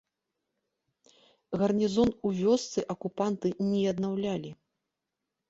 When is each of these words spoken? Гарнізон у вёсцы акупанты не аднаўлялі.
Гарнізон 1.63 2.09
у 2.31 2.33
вёсцы 2.39 2.79
акупанты 2.95 3.53
не 3.71 3.83
аднаўлялі. 3.93 4.51